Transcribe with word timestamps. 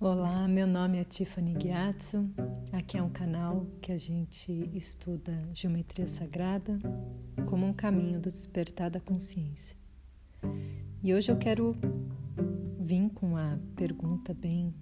Olá, 0.00 0.46
meu 0.46 0.64
nome 0.64 0.98
é 0.98 1.02
Tiffany 1.02 1.54
Gyatso. 1.54 2.30
Aqui 2.72 2.96
é 2.96 3.02
um 3.02 3.10
canal 3.10 3.66
que 3.82 3.90
a 3.90 3.98
gente 3.98 4.70
estuda 4.72 5.36
geometria 5.52 6.06
sagrada 6.06 6.78
como 7.46 7.66
um 7.66 7.72
caminho 7.72 8.20
do 8.20 8.28
despertar 8.28 8.92
da 8.92 9.00
consciência. 9.00 9.76
E 11.02 11.12
hoje 11.12 11.32
eu 11.32 11.36
quero 11.36 11.74
vir 12.78 13.10
com 13.10 13.30
uma 13.30 13.60
pergunta 13.74 14.32
bem 14.32 14.72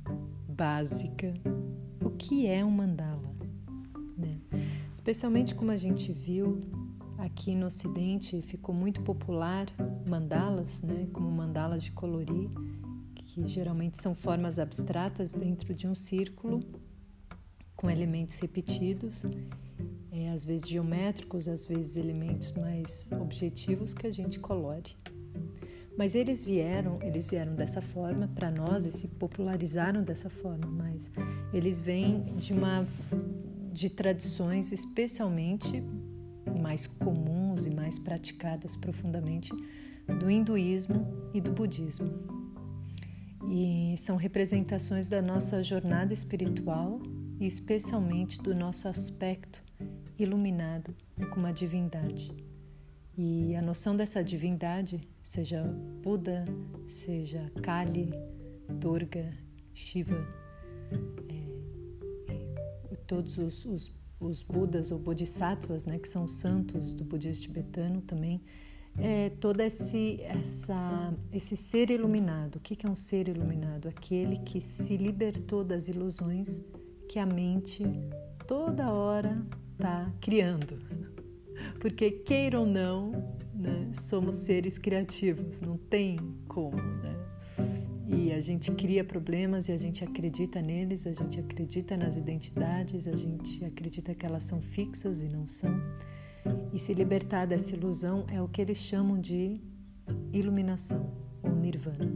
básica: 0.46 1.32
o 2.04 2.10
que 2.10 2.46
é 2.46 2.62
um 2.62 2.70
mandala? 2.70 3.34
Né? 4.18 4.38
Especialmente 4.92 5.54
como 5.54 5.70
a 5.70 5.78
gente 5.78 6.12
viu 6.12 6.60
aqui 7.16 7.54
no 7.54 7.64
Ocidente, 7.68 8.42
ficou 8.42 8.74
muito 8.74 9.00
popular 9.00 9.64
mandalas, 10.06 10.82
né? 10.82 11.06
como 11.10 11.30
mandalas 11.30 11.82
de 11.82 11.90
colorir 11.90 12.50
que 13.36 13.46
geralmente 13.46 14.00
são 14.00 14.14
formas 14.14 14.58
abstratas 14.58 15.34
dentro 15.34 15.74
de 15.74 15.86
um 15.86 15.94
círculo 15.94 16.64
com 17.76 17.90
elementos 17.90 18.38
repetidos, 18.38 19.22
é, 20.10 20.30
às 20.30 20.46
vezes 20.46 20.66
geométricos, 20.66 21.46
às 21.46 21.66
vezes 21.66 21.98
elementos 21.98 22.52
mais 22.52 23.06
objetivos 23.20 23.92
que 23.92 24.06
a 24.06 24.10
gente 24.10 24.40
colore. 24.40 24.96
Mas 25.98 26.14
eles 26.14 26.42
vieram, 26.42 26.98
eles 27.02 27.26
vieram 27.26 27.54
dessa 27.54 27.82
forma 27.82 28.26
para 28.28 28.50
nós 28.50 28.86
e 28.86 28.92
se 28.92 29.06
popularizaram 29.06 30.02
dessa 30.02 30.30
forma, 30.30 30.66
mas 30.66 31.10
eles 31.52 31.82
vêm 31.82 32.24
de 32.36 32.54
uma 32.54 32.86
de 33.70 33.90
tradições 33.90 34.72
especialmente 34.72 35.82
mais 36.62 36.86
comuns 36.86 37.66
e 37.66 37.70
mais 37.70 37.98
praticadas 37.98 38.74
profundamente 38.74 39.52
do 40.18 40.30
hinduísmo 40.30 41.06
e 41.34 41.40
do 41.42 41.52
budismo 41.52 42.35
e 43.48 43.94
são 43.96 44.16
representações 44.16 45.08
da 45.08 45.22
nossa 45.22 45.62
jornada 45.62 46.12
espiritual 46.12 47.00
e 47.38 47.46
especialmente 47.46 48.40
do 48.40 48.54
nosso 48.54 48.88
aspecto 48.88 49.62
iluminado 50.18 50.94
com 51.30 51.44
a 51.44 51.52
divindade. 51.52 52.32
E 53.16 53.54
a 53.56 53.62
noção 53.62 53.96
dessa 53.96 54.22
divindade, 54.22 55.00
seja 55.22 55.62
Buda, 56.02 56.44
seja 56.86 57.50
Kali, 57.62 58.10
Durga, 58.68 59.32
Shiva, 59.72 60.26
é, 61.28 62.96
todos 63.06 63.38
os, 63.38 63.64
os, 63.64 63.92
os 64.20 64.42
Budas 64.42 64.90
ou 64.90 64.98
Bodhisattvas, 64.98 65.86
né, 65.86 65.98
que 65.98 66.08
são 66.08 66.28
santos 66.28 66.94
do 66.94 67.04
budismo 67.04 67.42
tibetano 67.42 68.02
também, 68.02 68.42
é, 68.98 69.30
todo 69.30 69.60
esse, 69.60 70.20
essa, 70.22 71.14
esse 71.32 71.56
ser 71.56 71.90
iluminado. 71.90 72.56
O 72.56 72.60
que 72.60 72.86
é 72.86 72.90
um 72.90 72.96
ser 72.96 73.28
iluminado? 73.28 73.88
Aquele 73.88 74.38
que 74.38 74.60
se 74.60 74.96
libertou 74.96 75.62
das 75.62 75.88
ilusões 75.88 76.62
que 77.08 77.18
a 77.18 77.26
mente 77.26 77.84
toda 78.46 78.92
hora 78.92 79.44
está 79.72 80.12
criando. 80.20 80.78
Porque, 81.80 82.10
queira 82.10 82.60
ou 82.60 82.66
não, 82.66 83.12
né, 83.54 83.90
somos 83.92 84.36
seres 84.36 84.78
criativos, 84.78 85.60
não 85.60 85.76
tem 85.76 86.18
como. 86.48 86.76
Né? 86.76 87.16
E 88.08 88.32
a 88.32 88.40
gente 88.40 88.70
cria 88.72 89.02
problemas 89.02 89.68
e 89.68 89.72
a 89.72 89.76
gente 89.76 90.04
acredita 90.04 90.60
neles, 90.62 91.06
a 91.06 91.12
gente 91.12 91.40
acredita 91.40 91.96
nas 91.96 92.16
identidades, 92.16 93.08
a 93.08 93.16
gente 93.16 93.64
acredita 93.64 94.14
que 94.14 94.24
elas 94.24 94.44
são 94.44 94.60
fixas 94.60 95.22
e 95.22 95.28
não 95.28 95.46
são. 95.46 95.74
E 96.72 96.78
se 96.78 96.92
libertar 96.92 97.46
dessa 97.46 97.74
ilusão 97.74 98.26
é 98.30 98.40
o 98.40 98.48
que 98.48 98.60
eles 98.60 98.78
chamam 98.78 99.20
de 99.20 99.60
iluminação 100.32 101.10
ou 101.42 101.54
nirvana. 101.54 102.12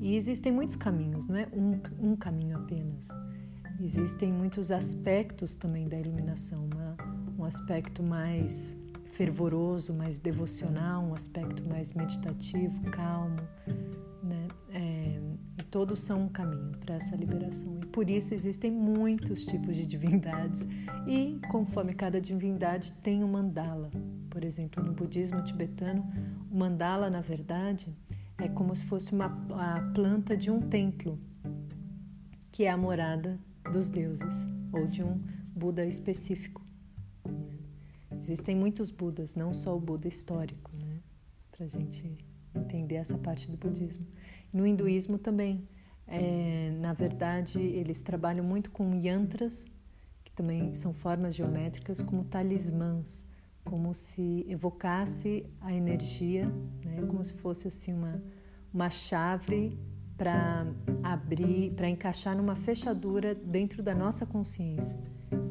E 0.00 0.14
existem 0.14 0.52
muitos 0.52 0.76
caminhos, 0.76 1.26
não 1.26 1.36
é 1.36 1.48
um, 1.52 1.80
um 1.98 2.16
caminho 2.16 2.56
apenas. 2.58 3.08
Existem 3.80 4.32
muitos 4.32 4.70
aspectos 4.70 5.54
também 5.54 5.88
da 5.88 5.98
iluminação, 5.98 6.68
uma, 6.72 6.96
um 7.38 7.44
aspecto 7.44 8.02
mais 8.02 8.76
fervoroso, 9.12 9.94
mais 9.94 10.18
devocional, 10.18 11.02
um 11.02 11.14
aspecto 11.14 11.66
mais 11.66 11.92
meditativo, 11.92 12.82
calmo, 12.90 13.36
todos 15.70 16.00
são 16.00 16.22
um 16.22 16.28
caminho 16.28 16.72
para 16.78 16.94
essa 16.94 17.14
liberação. 17.16 17.78
E 17.82 17.86
por 17.86 18.08
isso 18.08 18.34
existem 18.34 18.70
muitos 18.70 19.44
tipos 19.44 19.76
de 19.76 19.86
divindades 19.86 20.66
e 21.06 21.38
conforme 21.50 21.94
cada 21.94 22.20
divindade 22.20 22.92
tem 23.02 23.22
um 23.22 23.28
mandala. 23.28 23.90
Por 24.30 24.44
exemplo, 24.44 24.82
no 24.82 24.92
budismo 24.92 25.42
tibetano, 25.42 26.06
o 26.50 26.56
mandala, 26.56 27.10
na 27.10 27.20
verdade, 27.20 27.96
é 28.38 28.48
como 28.48 28.74
se 28.74 28.84
fosse 28.84 29.12
uma, 29.12 29.26
a 29.50 29.80
planta 29.94 30.36
de 30.36 30.50
um 30.50 30.60
templo, 30.60 31.18
que 32.52 32.64
é 32.64 32.70
a 32.70 32.76
morada 32.76 33.38
dos 33.72 33.88
deuses 33.88 34.46
ou 34.72 34.86
de 34.86 35.02
um 35.02 35.20
Buda 35.54 35.86
específico. 35.86 36.62
Existem 38.20 38.54
muitos 38.54 38.90
Budas, 38.90 39.34
não 39.34 39.54
só 39.54 39.74
o 39.74 39.80
Buda 39.80 40.06
histórico, 40.06 40.70
né? 40.76 41.00
para 41.50 41.64
a 41.64 41.68
gente 41.68 42.14
entender 42.54 42.96
essa 42.96 43.16
parte 43.16 43.50
do 43.50 43.56
budismo. 43.56 44.06
No 44.52 44.66
hinduísmo 44.66 45.18
também. 45.18 45.68
É, 46.06 46.72
na 46.80 46.92
verdade, 46.92 47.60
eles 47.60 48.02
trabalham 48.02 48.44
muito 48.44 48.70
com 48.70 48.94
yantras, 48.94 49.66
também 50.36 50.74
são 50.74 50.92
formas 50.92 51.34
geométricas 51.34 52.02
como 52.02 52.22
talismãs, 52.22 53.24
como 53.64 53.94
se 53.94 54.44
evocasse 54.46 55.46
a 55.62 55.72
energia, 55.72 56.46
né, 56.84 57.02
como 57.08 57.24
se 57.24 57.32
fosse 57.32 57.66
assim 57.66 57.94
uma, 57.94 58.22
uma 58.72 58.90
chave 58.90 59.78
para 60.16 60.66
abrir, 61.02 61.72
para 61.72 61.88
encaixar 61.88 62.36
numa 62.36 62.54
fechadura 62.54 63.34
dentro 63.34 63.82
da 63.82 63.94
nossa 63.94 64.26
consciência 64.26 65.00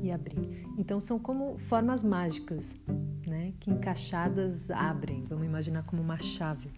e 0.03 0.11
abrir. 0.11 0.67
Então 0.77 0.99
são 0.99 1.17
como 1.17 1.57
formas 1.57 2.03
mágicas, 2.03 2.77
né, 3.25 3.53
que 3.59 3.71
encaixadas 3.71 4.69
abrem. 4.69 5.23
Vamos 5.27 5.47
imaginar 5.47 5.83
como 5.83 5.99
uma 5.99 6.19
chave. 6.19 6.69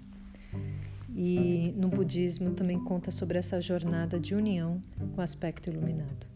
E 1.09 1.73
no 1.75 1.88
budismo 1.88 2.51
também 2.51 2.79
conta 2.84 3.12
sobre 3.12 3.38
essa 3.38 3.59
jornada 3.59 4.19
de 4.19 4.35
união 4.35 4.81
com 5.16 5.22
aspecto 5.22 5.69
iluminado. 5.69 6.28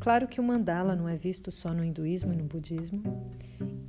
Claro 0.00 0.28
que 0.28 0.40
o 0.40 0.44
mandala 0.44 0.94
não 0.94 1.08
é 1.08 1.16
visto 1.16 1.50
só 1.50 1.72
no 1.72 1.84
hinduísmo 1.84 2.32
e 2.32 2.36
no 2.36 2.44
budismo. 2.44 3.02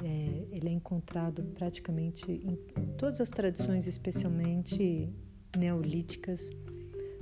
É, 0.04 0.56
ele 0.56 0.70
é 0.70 0.72
encontrado 0.72 1.44
praticamente 1.54 2.32
em 2.32 2.58
todas 2.98 3.22
as 3.22 3.30
tradições, 3.30 3.88
especialmente 3.88 5.14
neolíticas. 5.56 6.50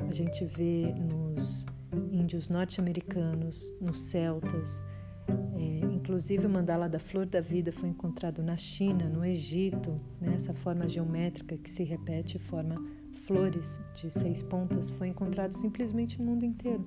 A 0.07 0.11
gente 0.11 0.45
vê 0.45 0.93
nos 0.93 1.65
índios 2.11 2.49
norte-americanos, 2.49 3.73
nos 3.81 3.99
celtas. 4.03 4.81
É, 5.27 5.85
inclusive 5.93 6.45
o 6.45 6.49
mandala 6.49 6.87
da 6.87 6.99
flor 6.99 7.25
da 7.25 7.41
vida 7.41 7.71
foi 7.71 7.89
encontrado 7.89 8.43
na 8.43 8.57
China, 8.57 9.09
no 9.09 9.25
Egito. 9.25 9.99
Né? 10.21 10.33
Essa 10.35 10.53
forma 10.53 10.87
geométrica 10.87 11.57
que 11.57 11.69
se 11.69 11.83
repete, 11.83 12.37
forma 12.37 12.75
flores 13.11 13.81
de 13.95 14.09
seis 14.09 14.41
pontas, 14.41 14.89
foi 14.89 15.07
encontrado 15.07 15.53
simplesmente 15.53 16.19
no 16.21 16.25
mundo 16.25 16.45
inteiro. 16.45 16.85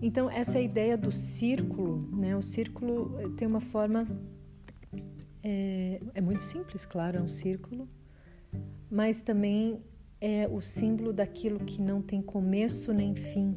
Então, 0.00 0.28
essa 0.28 0.60
ideia 0.60 0.98
do 0.98 1.12
círculo, 1.12 2.08
né? 2.12 2.36
O 2.36 2.42
círculo 2.42 3.20
eh, 3.20 3.28
tem 3.36 3.46
uma 3.46 3.60
forma. 3.60 4.06
É, 5.44 6.00
é 6.14 6.20
muito 6.20 6.42
simples, 6.42 6.84
claro, 6.84 7.18
é 7.18 7.22
um 7.22 7.28
círculo, 7.28 7.86
mas 8.90 9.22
também 9.22 9.80
é 10.20 10.48
o 10.48 10.60
símbolo 10.60 11.12
daquilo 11.12 11.58
que 11.60 11.80
não 11.80 12.00
tem 12.00 12.22
começo 12.22 12.92
nem 12.92 13.14
fim. 13.14 13.56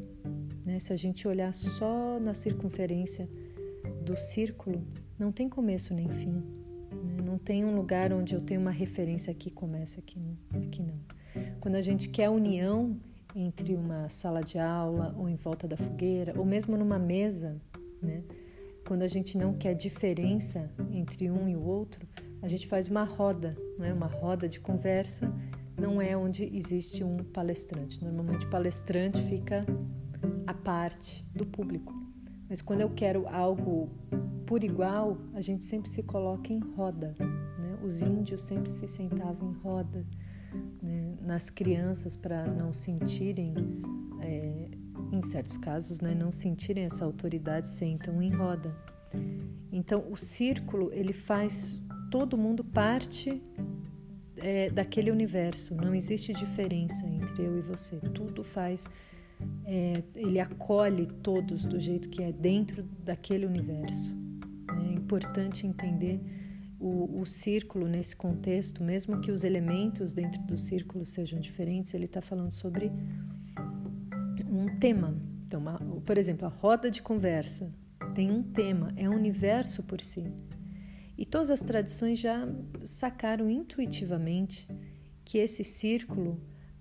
Né? 0.65 0.79
Se 0.79 0.91
a 0.91 0.95
gente 0.95 1.27
olhar 1.27 1.53
só 1.53 2.19
na 2.19 2.33
circunferência 2.33 3.29
do 4.05 4.15
círculo, 4.15 4.81
não 5.19 5.31
tem 5.31 5.49
começo 5.49 5.93
nem 5.93 6.07
fim. 6.07 6.31
Né? 6.31 7.21
Não 7.25 7.37
tem 7.37 7.65
um 7.65 7.75
lugar 7.75 8.13
onde 8.13 8.33
eu 8.33 8.41
tenho 8.41 8.61
uma 8.61 8.71
referência 8.71 9.31
aqui 9.31 9.49
começa, 9.49 9.99
aqui, 9.99 10.17
aqui 10.53 10.81
não. 10.81 10.99
Quando 11.59 11.75
a 11.75 11.81
gente 11.81 12.09
quer 12.09 12.29
união, 12.29 12.97
entre 13.35 13.75
uma 13.75 14.07
sala 14.07 14.41
de 14.41 14.57
aula 14.57 15.13
ou 15.17 15.27
em 15.27 15.35
volta 15.35 15.67
da 15.67 15.75
fogueira, 15.75 16.33
ou 16.37 16.45
mesmo 16.45 16.77
numa 16.77 16.97
mesa, 16.97 17.61
né? 18.01 18.23
Quando 18.87 19.01
a 19.01 19.07
gente 19.07 19.37
não 19.37 19.53
quer 19.53 19.73
diferença 19.73 20.71
entre 20.91 21.29
um 21.29 21.49
e 21.49 21.55
o 21.55 21.61
outro, 21.61 22.07
a 22.41 22.47
gente 22.47 22.67
faz 22.67 22.87
uma 22.87 23.03
roda, 23.03 23.57
né? 23.77 23.91
Uma 23.91 24.07
roda 24.07 24.47
de 24.47 24.59
conversa. 24.59 25.33
Não 25.77 26.01
é 26.01 26.15
onde 26.15 26.45
existe 26.55 27.03
um 27.03 27.17
palestrante. 27.17 28.01
Normalmente 28.01 28.45
o 28.45 28.49
palestrante 28.49 29.21
fica 29.23 29.65
à 30.47 30.53
parte 30.53 31.25
do 31.35 31.45
público. 31.45 32.04
Mas 32.49 32.61
quando 32.61 32.81
eu 32.81 32.89
quero 32.89 33.27
algo 33.27 33.89
por 34.45 34.63
igual, 34.63 35.17
a 35.33 35.41
gente 35.41 35.63
sempre 35.63 35.89
se 35.89 36.03
coloca 36.03 36.53
em 36.53 36.59
roda. 36.59 37.15
Né? 37.19 37.77
Os 37.83 38.01
índios 38.01 38.43
sempre 38.43 38.69
se 38.69 38.87
sentavam 38.87 39.51
em 39.51 39.53
roda 39.55 40.05
né, 40.81 41.15
nas 41.21 41.49
crianças 41.49 42.15
para 42.15 42.45
não 42.45 42.73
sentirem, 42.73 43.53
é, 44.21 44.69
em 45.11 45.21
certos 45.23 45.57
casos, 45.57 45.99
né, 45.99 46.13
não 46.13 46.31
sentirem 46.31 46.85
essa 46.85 47.03
autoridade, 47.03 47.67
sentam 47.67 48.21
em 48.21 48.29
roda. 48.29 48.75
Então, 49.71 50.05
o 50.09 50.15
círculo 50.15 50.91
ele 50.93 51.13
faz 51.13 51.81
todo 52.11 52.37
mundo 52.37 52.63
parte 52.63 53.41
é, 54.37 54.69
daquele 54.69 55.11
universo. 55.11 55.75
Não 55.75 55.93
existe 55.93 56.33
diferença 56.33 57.07
entre 57.07 57.43
eu 57.43 57.57
e 57.57 57.61
você. 57.61 57.97
Tudo 58.13 58.43
faz 58.43 58.87
é, 59.65 60.03
ele 60.15 60.39
acolhe 60.39 61.05
todos 61.05 61.65
do 61.65 61.79
jeito 61.79 62.09
que 62.09 62.23
é 62.23 62.31
dentro 62.31 62.83
daquele 63.03 63.45
universo. 63.45 64.13
É 64.89 64.93
importante 64.93 65.65
entender 65.65 66.19
o, 66.79 67.21
o 67.21 67.25
círculo 67.25 67.87
nesse 67.87 68.15
contexto, 68.15 68.83
mesmo 68.83 69.19
que 69.21 69.31
os 69.31 69.43
elementos 69.43 70.13
dentro 70.13 70.41
do 70.43 70.57
círculo 70.57 71.05
sejam 71.05 71.39
diferentes, 71.39 71.93
ele 71.93 72.05
está 72.05 72.21
falando 72.21 72.51
sobre 72.51 72.91
um 74.47 74.75
tema. 74.79 75.15
Então, 75.45 75.59
uma, 75.59 75.79
por 76.05 76.17
exemplo, 76.17 76.45
a 76.45 76.49
roda 76.49 76.89
de 76.91 77.01
conversa 77.01 77.71
tem 78.13 78.31
um 78.31 78.43
tema, 78.43 78.93
é 78.95 79.09
um 79.09 79.15
universo 79.15 79.83
por 79.83 80.01
si. 80.01 80.31
E 81.17 81.25
todas 81.25 81.49
as 81.49 81.61
tradições 81.61 82.19
já 82.19 82.47
sacaram 82.83 83.49
intuitivamente 83.49 84.67
que 85.23 85.37
esse 85.37 85.63
círculo 85.63 86.39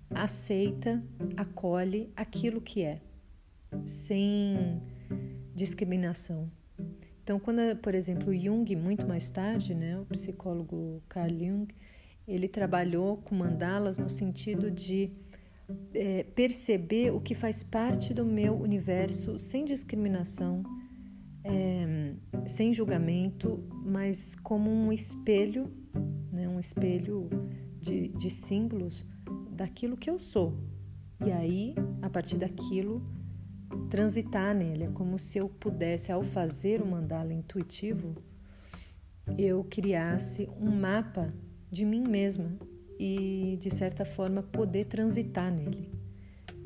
aceita, 0.09 1.03
acolhe 1.35 2.11
aquilo 2.15 2.61
que 2.61 2.83
é, 2.83 3.01
sem 3.85 4.81
discriminação. 5.53 6.51
Então, 7.23 7.39
quando, 7.39 7.75
por 7.77 7.95
exemplo, 7.95 8.35
Jung, 8.35 8.75
muito 8.75 9.07
mais 9.07 9.29
tarde, 9.29 9.73
né, 9.73 9.99
o 9.99 10.05
psicólogo 10.05 11.01
Carl 11.09 11.29
Jung, 11.29 11.67
ele 12.27 12.47
trabalhou 12.47 13.17
com 13.17 13.35
mandalas 13.35 13.97
no 13.97 14.09
sentido 14.09 14.69
de 14.69 15.11
é, 15.93 16.23
perceber 16.23 17.11
o 17.11 17.19
que 17.19 17.33
faz 17.33 17.63
parte 17.63 18.13
do 18.13 18.23
meu 18.23 18.55
universo 18.55 19.39
sem 19.39 19.65
discriminação, 19.65 20.63
é, 21.43 22.13
sem 22.47 22.71
julgamento, 22.73 23.63
mas 23.83 24.35
como 24.35 24.69
um 24.69 24.91
espelho, 24.91 25.71
né, 26.31 26.47
um 26.47 26.59
espelho 26.59 27.29
de, 27.79 28.09
de 28.09 28.29
símbolos 28.29 29.05
daquilo 29.55 29.97
que 29.97 30.09
eu 30.09 30.19
sou. 30.19 30.57
E 31.25 31.31
aí, 31.31 31.75
a 32.01 32.09
partir 32.09 32.37
daquilo, 32.37 33.01
transitar 33.89 34.53
nele. 34.53 34.83
É 34.83 34.89
como 34.89 35.17
se 35.17 35.37
eu 35.37 35.49
pudesse, 35.49 36.11
ao 36.11 36.21
fazer 36.21 36.81
o 36.81 36.85
mandala 36.85 37.33
intuitivo, 37.33 38.15
eu 39.37 39.63
criasse 39.63 40.49
um 40.59 40.69
mapa 40.69 41.33
de 41.71 41.85
mim 41.85 42.03
mesma 42.07 42.57
e, 42.99 43.57
de 43.59 43.69
certa 43.69 44.05
forma, 44.05 44.43
poder 44.43 44.85
transitar 44.85 45.51
nele. 45.51 45.89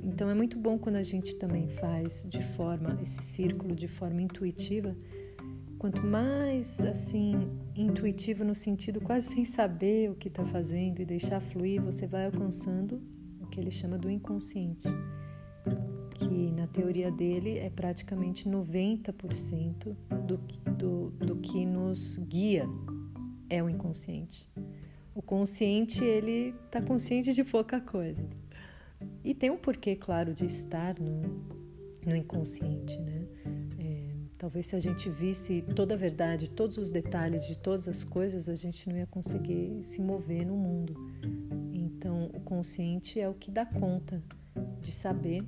Então 0.03 0.29
é 0.29 0.33
muito 0.33 0.57
bom 0.57 0.77
quando 0.77 0.95
a 0.95 1.03
gente 1.03 1.35
também 1.35 1.67
faz 1.67 2.25
de 2.29 2.41
forma 2.41 2.97
esse 3.01 3.21
círculo 3.21 3.75
de 3.75 3.87
forma 3.87 4.21
intuitiva. 4.21 4.95
Quanto 5.79 6.05
mais 6.05 6.81
assim 6.81 7.49
intuitivo 7.75 8.43
no 8.43 8.53
sentido 8.53 9.01
quase 9.01 9.33
sem 9.33 9.45
saber 9.45 10.11
o 10.11 10.15
que 10.15 10.27
está 10.27 10.45
fazendo 10.45 10.99
e 10.99 11.05
deixar 11.05 11.39
fluir, 11.39 11.81
você 11.81 12.05
vai 12.05 12.25
alcançando 12.25 13.01
o 13.41 13.47
que 13.47 13.59
ele 13.59 13.71
chama 13.71 13.97
do 13.97 14.09
inconsciente 14.09 14.87
que 16.19 16.51
na 16.51 16.67
teoria 16.67 17.09
dele 17.09 17.57
é 17.57 17.69
praticamente 17.69 18.47
90% 18.47 19.95
do, 20.25 20.37
do, 20.77 21.09
do 21.11 21.35
que 21.37 21.65
nos 21.65 22.17
guia 22.17 22.65
é 23.49 23.63
o 23.63 23.69
inconsciente. 23.69 24.47
O 25.15 25.21
consciente, 25.21 26.03
ele 26.03 26.53
está 26.65 26.81
consciente 26.81 27.33
de 27.33 27.43
pouca 27.43 27.79
coisa. 27.79 28.27
E 29.23 29.33
tem 29.33 29.49
um 29.49 29.57
porquê, 29.57 29.95
claro, 29.95 30.33
de 30.33 30.45
estar 30.45 30.99
no, 30.99 31.21
no 32.05 32.15
inconsciente, 32.15 32.99
né? 32.99 33.25
É, 33.79 33.98
talvez 34.39 34.67
se 34.67 34.75
a 34.75 34.79
gente 34.79 35.09
visse 35.09 35.61
toda 35.75 35.93
a 35.93 35.97
verdade, 35.97 36.49
todos 36.49 36.77
os 36.77 36.91
detalhes 36.91 37.45
de 37.45 37.57
todas 37.57 37.89
as 37.89 38.05
coisas, 38.05 38.47
a 38.47 38.55
gente 38.55 38.87
não 38.87 38.97
ia 38.97 39.05
conseguir 39.05 39.83
se 39.83 40.01
mover 40.01 40.45
no 40.45 40.55
mundo. 40.55 40.95
Então, 41.73 42.31
o 42.33 42.39
consciente 42.39 43.19
é 43.19 43.27
o 43.27 43.33
que 43.33 43.51
dá 43.51 43.65
conta 43.65 44.23
de 44.79 44.93
saber, 44.93 45.43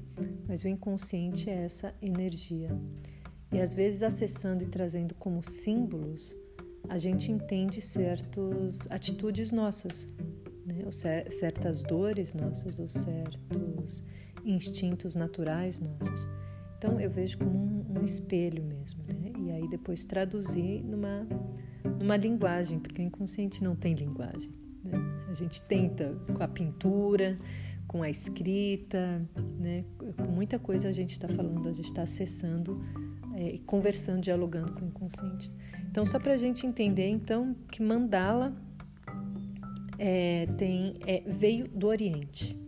mas 0.46 0.64
o 0.64 0.68
inconsciente 0.68 1.50
é 1.50 1.64
essa 1.64 1.96
energia. 2.02 2.70
E 3.54 3.62
às 3.62 3.74
vezes 3.74 4.04
acessando 4.04 4.62
e 4.66 4.68
trazendo 4.68 5.16
como 5.16 5.42
símbolos, 5.42 6.36
a 6.90 6.98
gente 6.98 7.32
entende 7.32 7.82
certas 7.82 8.88
atitudes 8.90 9.54
nossas, 9.54 10.06
né? 10.66 10.82
ou 10.86 10.92
certas 10.92 11.82
dores 11.82 12.34
nossas, 12.34 12.78
ou 12.78 12.90
certos 12.90 14.04
instintos 14.44 15.16
naturais 15.16 15.80
nossos. 15.80 16.41
Então 16.82 17.00
eu 17.00 17.12
vejo 17.12 17.38
como 17.38 17.52
um, 17.52 18.00
um 18.00 18.04
espelho 18.04 18.64
mesmo, 18.64 19.04
né? 19.04 19.32
E 19.38 19.52
aí 19.52 19.70
depois 19.70 20.04
traduzir 20.04 20.84
numa, 20.84 21.28
numa 22.00 22.18
linguagem, 22.18 22.80
porque 22.80 23.00
o 23.00 23.06
inconsciente 23.06 23.64
não 23.64 23.76
tem 23.76 23.94
linguagem. 23.94 24.50
Né? 24.84 24.98
A 25.30 25.34
gente 25.36 25.62
tenta 25.62 26.18
com 26.36 26.44
a 26.44 26.48
pintura, 26.48 27.38
com 27.88 28.02
a 28.02 28.10
escrita, 28.10 29.20
né? 29.60 29.86
com 30.18 30.32
muita 30.32 30.58
coisa 30.58 30.90
a 30.90 30.92
gente 30.92 31.12
está 31.12 31.28
falando, 31.28 31.70
a 31.70 31.72
gente 31.72 31.86
está 31.86 32.02
acessando 32.02 32.84
é, 33.36 33.60
conversando, 33.64 34.20
dialogando 34.20 34.74
com 34.74 34.84
o 34.84 34.88
inconsciente. 34.88 35.52
Então, 35.88 36.04
só 36.04 36.18
para 36.18 36.34
a 36.34 36.38
gente 36.38 36.66
entender, 36.66 37.10
então, 37.10 37.56
que 37.72 37.84
mandala 37.84 38.56
é, 40.00 40.48
tem, 40.58 40.98
é, 41.06 41.22
veio 41.28 41.68
do 41.68 41.86
Oriente? 41.86 42.60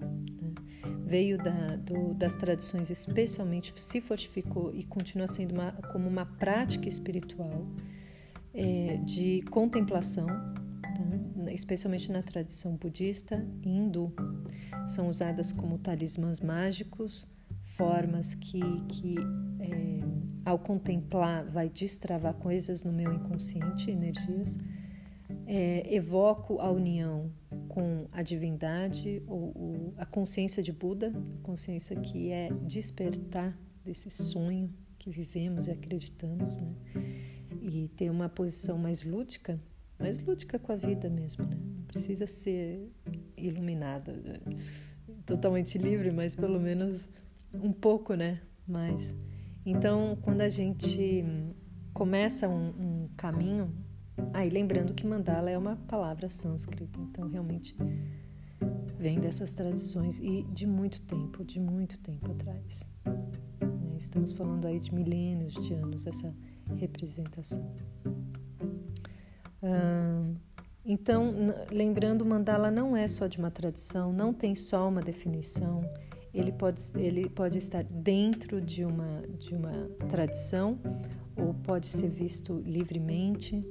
Veio 1.13 1.37
da, 1.37 1.75
do, 1.75 2.15
das 2.15 2.33
tradições, 2.33 2.89
especialmente 2.89 3.71
se 3.79 4.01
fortificou 4.01 4.73
e 4.73 4.83
continua 4.83 5.27
sendo 5.27 5.53
uma, 5.53 5.71
como 5.91 6.09
uma 6.09 6.25
prática 6.25 6.89
espiritual 6.89 7.67
é, 8.51 8.97
de 9.05 9.43
contemplação, 9.51 10.25
tá? 10.25 11.51
especialmente 11.51 12.11
na 12.11 12.23
tradição 12.23 12.75
budista 12.75 13.47
e 13.61 13.69
hindu. 13.69 14.11
São 14.87 15.07
usadas 15.07 15.51
como 15.51 15.77
talismãs 15.77 16.39
mágicos, 16.39 17.27
formas 17.61 18.33
que, 18.33 18.59
que 18.89 19.15
é, 19.59 19.99
ao 20.43 20.57
contemplar 20.57 21.45
vai 21.45 21.69
destravar 21.69 22.33
coisas 22.33 22.83
no 22.83 22.91
meu 22.91 23.13
inconsciente, 23.13 23.91
energias. 23.91 24.57
É, 25.45 25.93
evoco 25.93 26.59
a 26.59 26.71
união 26.71 27.29
com 27.73 28.07
a 28.11 28.21
divindade 28.21 29.23
ou, 29.25 29.51
ou, 29.55 29.93
a 29.97 30.05
consciência 30.05 30.61
de 30.61 30.71
Buda, 30.71 31.11
a 31.39 31.41
consciência 31.41 31.95
que 31.95 32.29
é 32.29 32.51
despertar 32.61 33.57
desse 33.83 34.11
sonho 34.11 34.71
que 34.99 35.09
vivemos 35.09 35.67
e 35.67 35.71
acreditamos, 35.71 36.59
né? 36.59 36.71
E 37.59 37.87
ter 37.97 38.11
uma 38.11 38.29
posição 38.29 38.77
mais 38.77 39.03
lúdica, 39.03 39.59
mais 39.97 40.23
lúdica 40.23 40.59
com 40.59 40.71
a 40.71 40.75
vida 40.75 41.09
mesmo, 41.09 41.45
né? 41.45 41.57
Não 41.59 41.85
precisa 41.85 42.27
ser 42.27 42.91
iluminada, 43.35 44.13
né? 44.13 44.39
totalmente 45.25 45.75
livre, 45.79 46.11
mas 46.11 46.35
pelo 46.35 46.59
menos 46.59 47.09
um 47.51 47.73
pouco, 47.73 48.13
né? 48.13 48.39
Mais. 48.67 49.15
Então, 49.65 50.15
quando 50.21 50.41
a 50.41 50.49
gente 50.49 51.25
começa 51.91 52.47
um, 52.47 52.67
um 52.67 53.09
caminho, 53.17 53.73
aí 54.33 54.49
ah, 54.49 54.53
lembrando 54.53 54.93
que 54.93 55.05
mandala 55.05 55.49
é 55.49 55.57
uma 55.57 55.75
palavra 55.75 56.29
sânscrita, 56.29 56.99
então 56.99 57.27
realmente 57.27 57.75
vem 58.97 59.19
dessas 59.19 59.53
tradições 59.53 60.19
e 60.19 60.43
de 60.43 60.65
muito 60.65 61.01
tempo, 61.01 61.43
de 61.43 61.59
muito 61.59 61.97
tempo 61.99 62.31
atrás. 62.31 62.87
Né? 63.05 63.97
Estamos 63.97 64.31
falando 64.33 64.65
aí 64.65 64.79
de 64.79 64.93
milênios 64.93 65.53
de 65.53 65.73
anos 65.73 66.05
essa 66.05 66.33
representação. 66.75 67.69
Hum, 69.61 70.35
então, 70.85 71.33
lembrando, 71.71 72.25
mandala 72.25 72.69
não 72.69 72.95
é 72.95 73.07
só 73.07 73.27
de 73.27 73.37
uma 73.37 73.49
tradição, 73.49 74.11
não 74.11 74.33
tem 74.33 74.53
só 74.53 74.89
uma 74.89 75.01
definição. 75.01 75.81
Ele 76.33 76.51
pode, 76.51 76.81
ele 76.95 77.29
pode 77.29 77.57
estar 77.57 77.83
dentro 77.83 78.59
de 78.59 78.83
uma, 78.83 79.21
de 79.37 79.55
uma 79.55 79.87
tradição 80.09 80.77
ou 81.35 81.53
pode 81.53 81.87
ser 81.87 82.09
visto 82.09 82.61
livremente, 82.65 83.63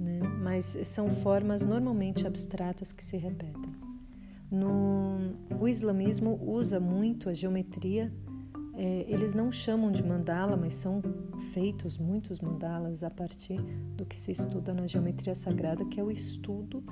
né? 0.00 0.20
mas 0.42 0.76
são 0.84 1.10
formas 1.10 1.64
normalmente 1.64 2.26
abstratas 2.26 2.90
que 2.90 3.04
se 3.04 3.16
repetem. 3.16 3.78
No, 4.50 5.36
o 5.60 5.68
islamismo 5.68 6.40
usa 6.42 6.80
muito 6.80 7.28
a 7.28 7.32
geometria 7.32 8.10
é, 8.82 9.04
eles 9.06 9.34
não 9.34 9.52
chamam 9.52 9.92
de 9.92 10.02
mandala, 10.02 10.56
mas 10.56 10.72
são 10.74 11.02
feitos 11.52 11.98
muitos 11.98 12.40
mandalas 12.40 13.04
a 13.04 13.10
partir 13.10 13.60
do 13.94 14.06
que 14.06 14.16
se 14.16 14.32
estuda 14.32 14.72
na 14.72 14.86
geometria 14.86 15.34
sagrada, 15.34 15.84
que 15.84 16.00
é 16.00 16.02
o 16.02 16.10
estudo 16.10 16.82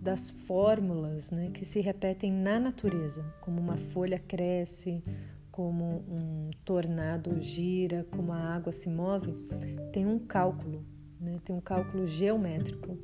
das 0.00 0.30
fórmulas 0.30 1.32
né, 1.32 1.50
que 1.50 1.64
se 1.64 1.80
repetem 1.80 2.30
na 2.30 2.60
natureza, 2.60 3.24
como 3.40 3.60
uma 3.60 3.76
folha 3.76 4.20
cresce, 4.20 5.02
como 5.50 6.04
um 6.08 6.50
tornado 6.64 7.40
gira, 7.40 8.06
como 8.12 8.32
a 8.32 8.38
água 8.38 8.72
se 8.72 8.88
move, 8.88 9.32
tem 9.92 10.06
um 10.06 10.20
cálculo, 10.20 10.86
né, 11.22 11.38
tem 11.44 11.54
um 11.54 11.60
cálculo 11.60 12.06
geométrico 12.06 12.98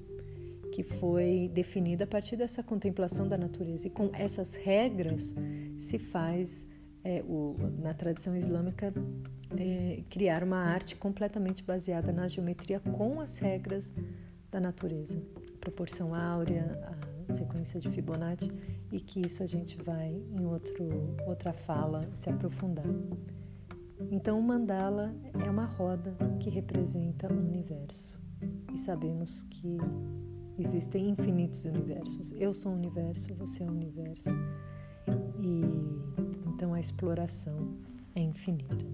que 0.72 0.82
foi 0.82 1.50
definido 1.52 2.04
a 2.04 2.06
partir 2.06 2.36
dessa 2.36 2.62
contemplação 2.62 3.26
da 3.28 3.38
natureza. 3.38 3.86
E 3.86 3.90
com 3.90 4.10
essas 4.12 4.54
regras 4.54 5.34
se 5.78 5.98
faz 5.98 6.66
é, 7.02 7.22
o, 7.26 7.56
na 7.80 7.94
tradição 7.94 8.36
islâmica, 8.36 8.92
é, 9.56 10.02
criar 10.10 10.42
uma 10.42 10.58
arte 10.58 10.94
completamente 10.96 11.62
baseada 11.62 12.12
na 12.12 12.28
geometria 12.28 12.80
com 12.80 13.20
as 13.20 13.38
regras 13.38 13.92
da 14.50 14.60
natureza, 14.60 15.22
a 15.36 15.58
proporção 15.60 16.14
áurea, 16.14 16.78
sequência 17.28 17.78
de 17.80 17.88
Fibonacci 17.88 18.50
e 18.90 19.00
que 19.00 19.20
isso 19.26 19.42
a 19.42 19.46
gente 19.46 19.76
vai 19.82 20.22
em 20.30 20.44
outro, 20.44 21.16
outra 21.26 21.52
fala 21.52 22.00
se 22.14 22.30
aprofundar. 22.30 22.86
Então, 24.10 24.38
o 24.38 24.42
mandala 24.42 25.14
é 25.44 25.50
uma 25.50 25.66
roda 25.66 26.16
que 26.40 26.48
representa 26.50 27.32
o 27.32 27.36
universo 27.36 28.18
e 28.72 28.78
sabemos 28.78 29.42
que 29.44 29.78
existem 30.58 31.10
infinitos 31.10 31.64
universos. 31.64 32.32
Eu 32.32 32.52
sou 32.54 32.72
o 32.72 32.74
universo, 32.74 33.34
você 33.34 33.62
é 33.62 33.66
o 33.66 33.70
universo 33.70 34.30
e 35.38 35.62
então 36.46 36.74
a 36.74 36.80
exploração 36.80 37.78
é 38.14 38.20
infinita. 38.20 38.84